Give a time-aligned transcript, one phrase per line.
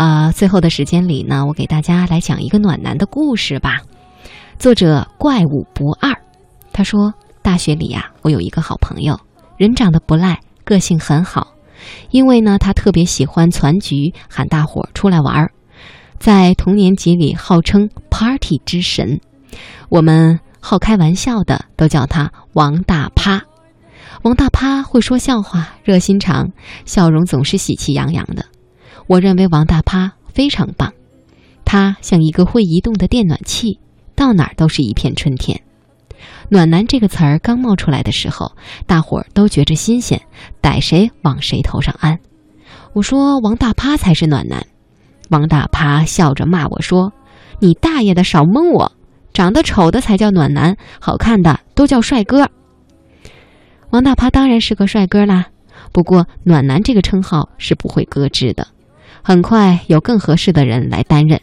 [0.00, 3.82] 啊，最后的时间里呢，我给大家来讲一个暖男的故事吧。
[4.58, 6.10] 作者怪物不二，
[6.72, 9.20] 他说：大学里呀，我有一个好朋友，
[9.58, 11.48] 人长得不赖，个性很好。
[12.12, 15.52] 因为呢，他特别喜欢攒局，喊大伙出来玩儿，
[16.18, 19.20] 在同年级里号称 “party 之神”。
[19.90, 23.42] 我们好开玩笑的都叫他王大趴。
[24.22, 26.50] 王大趴会说笑话，热心肠，
[26.86, 28.46] 笑容总是喜气洋洋的。
[29.06, 30.92] 我认为王大趴非常棒，
[31.64, 33.78] 他像一个会移动的电暖器，
[34.14, 35.60] 到哪儿都是一片春天。
[36.48, 38.52] 暖男这个词儿刚冒出来的时候，
[38.86, 40.20] 大伙儿都觉着新鲜，
[40.60, 42.18] 逮谁往谁头上安。
[42.92, 44.66] 我说王大趴才是暖男，
[45.30, 47.12] 王大趴笑着骂我说
[47.60, 48.92] ：“你大爷的，少蒙我！
[49.32, 52.50] 长得丑的才叫暖男，好看的都叫帅哥。”
[53.90, 55.46] 王大趴当然是个帅哥啦，
[55.92, 58.66] 不过暖男这个称号是不会搁置的。
[59.22, 61.40] 很快有更合适的人来担任，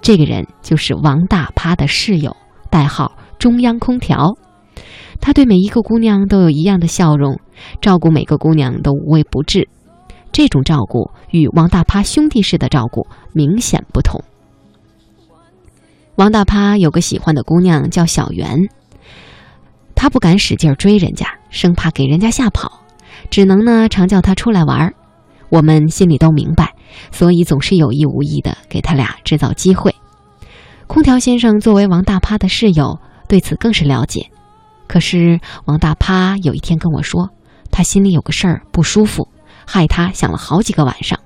[0.00, 2.36] 这个人就是王大趴的室友，
[2.70, 4.36] 代号中央空调。
[5.20, 7.38] 他对每一个姑娘都有一样的笑容，
[7.80, 9.68] 照顾每个姑娘都无微不至。
[10.32, 14.22] 这种照顾与王大趴兄弟式的照顾明显不同。
[16.14, 18.56] 王大趴有个喜欢的姑娘叫小圆，
[19.94, 22.80] 他不敢使劲追人家，生怕给人家吓跑，
[23.28, 24.94] 只能呢常叫她出来玩儿。
[25.50, 26.74] 我们心里都明白，
[27.12, 29.94] 所以总是有意无意的给他俩制造机会。
[30.86, 32.98] 空调先生作为王大趴的室友，
[33.28, 34.30] 对此更是了解。
[34.86, 37.30] 可是王大趴有一天跟我说，
[37.70, 39.28] 他心里有个事儿不舒服，
[39.66, 41.18] 害他想了好几个晚上。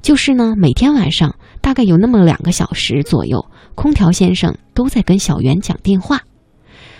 [0.00, 6.20] 就是呢，每天晚上大概有那么两个小时左右，空调先生都在跟小袁讲电话。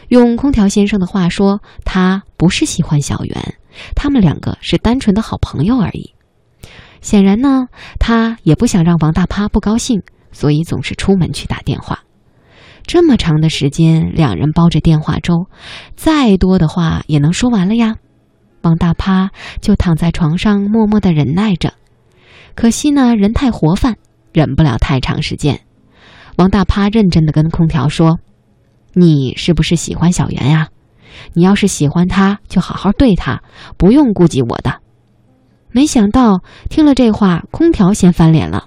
[0.09, 3.55] 用空调先生的话说，他不是喜欢小袁，
[3.95, 6.15] 他们两个是单纯的好朋友而已。
[7.01, 7.67] 显然呢，
[7.99, 12.01] 他也不想让王大趴不高兴，所以总是出门去打电话。
[12.87, 15.47] 这么长的时间，两人煲着电话粥，
[15.97, 17.97] 再多的话也能说完了呀。
[18.63, 21.75] 王大趴就躺在床上默默的忍耐着。
[22.55, 23.97] 可惜呢，人太活泛，
[24.33, 25.61] 忍不了太长时间。
[26.37, 28.19] 王大趴认真的跟空调说
[28.95, 30.69] ：“你是不是喜欢小圆呀？
[31.33, 33.43] 你要是喜欢他，就好好对他，
[33.77, 34.81] 不用顾及我的。”
[35.73, 38.65] 没想到听了这话，空调先翻脸了。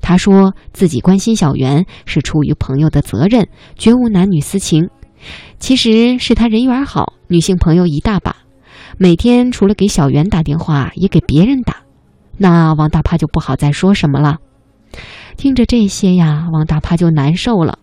[0.00, 4.88] 他说自己关心小圆是出于朋友的责任，绝无男女私情。
[5.58, 8.36] 其实是他人缘好，女性朋友一大把，
[8.98, 11.76] 每天除了给小圆打电话，也给别人打。
[12.36, 14.38] 那王大趴就不好再说什么了。
[15.36, 17.78] 听着这些呀，王大趴就难受了。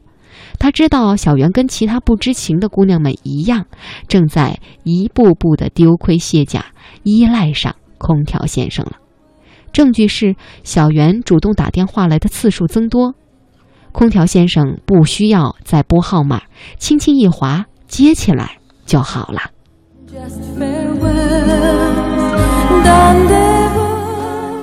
[0.59, 3.65] 他知道小圆跟其他不知情的姑娘们一样，
[4.07, 6.65] 正在一步步的丢盔卸甲，
[7.03, 7.75] 依赖上。
[8.01, 8.93] 空调先生了，
[9.73, 10.33] 证据是
[10.63, 13.13] 小袁主动打电话来的次数增多，
[13.91, 16.43] 空调先生不需要再拨号码，
[16.77, 19.41] 轻轻一划接起来就好了。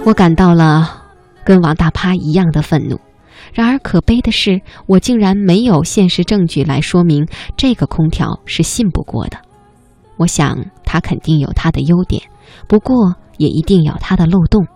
[0.07, 1.05] 我感到了
[1.45, 2.99] 跟王大趴一样的愤怒，
[3.53, 7.27] 然而可悲的是，我竟然没有现实证据来说明
[7.57, 9.39] 这个空调是信不过的。
[10.17, 12.23] 我想他肯定有他的优点，
[12.67, 13.15] 不过。
[13.39, 14.67] 也一定有他的漏洞，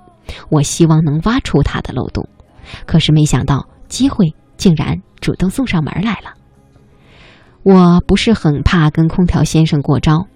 [0.50, 2.28] 我希望能挖出他的漏洞，
[2.84, 6.34] 可是没想到机会竟然主动送上门来了。
[7.62, 10.26] 我不是很怕跟空调先生过招，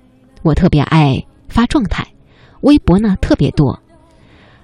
[0.42, 2.06] 我特别爱发状态，
[2.62, 3.78] 微博呢特别多。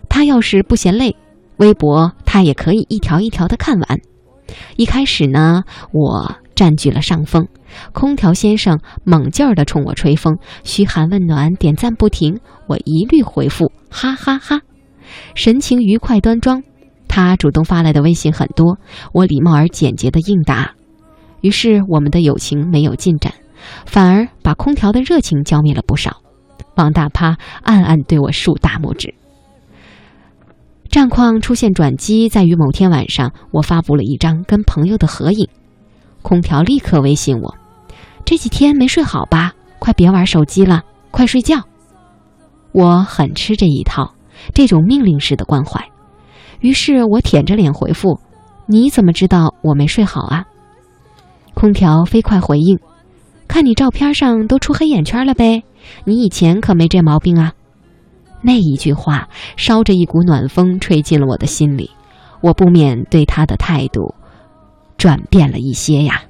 [0.09, 1.15] 他要是不嫌累，
[1.59, 4.01] 微博他也可以一条一条的看完。
[4.77, 7.49] 一开始呢，我占据了上风。
[7.93, 12.39] 空调先生猛劲儿地冲我吹风，嘘寒问暖，点赞不停。
[12.69, 14.61] 我一律回复哈哈哈，
[15.35, 16.63] 神情愉快端庄。
[17.09, 18.79] 他主动发来的微信很多，
[19.13, 20.75] 我礼貌而简洁地应答。
[21.41, 23.35] 于是我们的友情没有进展，
[23.87, 26.19] 反而把空调的热情浇灭了不少。
[26.77, 29.17] 王大趴暗暗对我竖大拇指。
[30.91, 35.49] 战况出现转机，在于某天晚上，我发布了一张跟朋友的合影，
[36.21, 37.55] 空调立刻微信我。
[38.25, 39.53] 这几天没睡好吧？
[39.79, 40.83] 快别玩手机了，
[41.13, 41.57] 快睡觉。
[42.73, 44.15] 我很吃这一套，
[44.53, 45.81] 这种命令式的关怀。
[46.59, 48.19] 于是我舔着脸回复
[48.67, 50.45] ：“你怎么知道我没睡好啊？”
[51.55, 52.81] 空调飞快回应
[53.47, 55.63] ：“看你照片上都出黑眼圈了呗，
[56.05, 57.53] 你以前可没这毛病啊。”
[58.43, 61.91] 那一句话烧着一股暖风吹进了我的心里，
[62.41, 64.15] 我不免对他的态度
[64.97, 66.23] 转变了一些呀。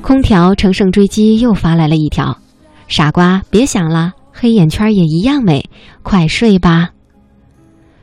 [0.00, 2.38] 空调乘胜追击，又发来了一条
[2.86, 5.68] ：“傻瓜，别想了，黑眼圈也一样美，
[6.02, 6.90] 快睡吧。”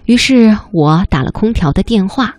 [0.06, 2.34] 于是我打了空调的电话，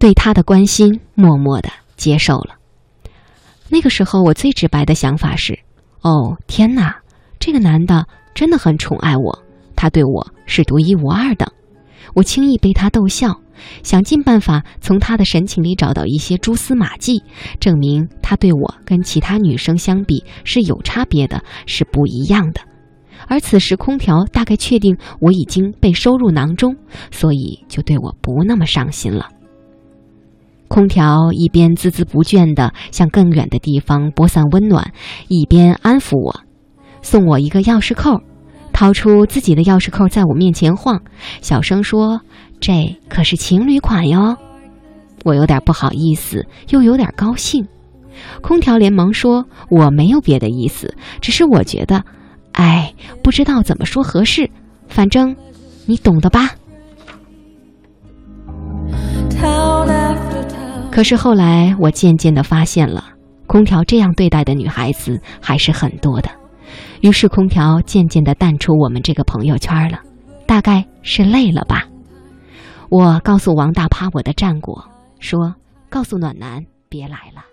[0.00, 2.56] 对他的关心默默的接受了。
[3.68, 5.56] 那个时候，我最直白的想法是
[6.02, 6.96] ：“哦，天哪，
[7.38, 9.42] 这个男的真的很宠爱我，
[9.76, 11.52] 他对我是独一无二的。”
[12.14, 13.40] 我轻易被他逗笑，
[13.84, 17.22] 想尽办法从他的神情里找到一些蛛丝马迹，
[17.60, 22.60] 证明他对我跟其他女生相比是有差别的，是不一样的。
[23.28, 26.74] 而此时空调大概确定我已经被收入囊中，
[27.12, 29.28] 所以就对我不那么上心了。
[30.70, 34.92] 空调一边孜孜不倦地向更远的地方播散温暖，
[35.26, 36.42] 一边安抚我，
[37.02, 38.20] 送我一个钥匙扣。
[38.72, 41.02] 掏出自己的钥匙扣，在我面前晃，
[41.42, 42.20] 小声说
[42.60, 44.36] ：“这可是情侣款哟。”
[45.24, 47.66] 我有点不好意思，又有点高兴。
[48.40, 52.04] 空调连忙说：“我没有别的意思，只是我觉得，
[52.52, 52.94] 哎，
[53.24, 54.48] 不知道怎么说合适，
[54.86, 55.34] 反正
[55.86, 56.54] 你懂的吧。”
[60.90, 63.04] 可是后来，我渐渐的发现了，
[63.46, 66.30] 空调这样对待的女孩子还是很多的。
[67.00, 70.00] 于是，空调渐渐的淡出我们这个朋友圈了，
[70.46, 71.86] 大概是累了吧。
[72.90, 74.84] 我告诉王大趴我的战果，
[75.20, 75.54] 说
[75.88, 77.44] ：“告诉暖男别来了。”